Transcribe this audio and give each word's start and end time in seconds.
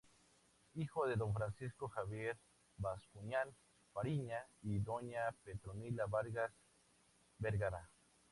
Hijo 0.73 1.05
de 1.07 1.15
don 1.15 1.31
Francisco 1.31 1.87
Javier 1.89 2.35
Bascuñán 2.77 3.53
Fariña 3.93 4.43
y 4.63 4.79
doña 4.79 5.31
Petronila 5.43 6.07
Vargas 6.07 6.51
Vergara. 7.37 7.87